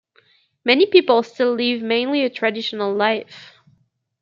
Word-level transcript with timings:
Many 0.65 0.87
people 0.87 1.21
still 1.21 1.53
live 1.53 1.83
mainly 1.83 2.23
a 2.23 2.29
traditional 2.31 2.91
life. 2.91 3.53